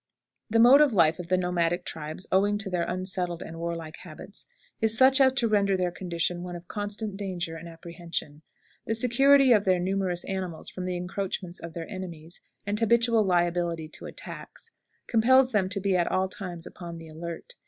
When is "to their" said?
2.57-2.89